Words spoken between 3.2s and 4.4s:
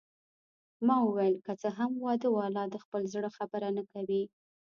خبره نه کوي.